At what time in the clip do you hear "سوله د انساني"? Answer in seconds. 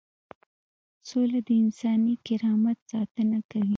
1.07-2.13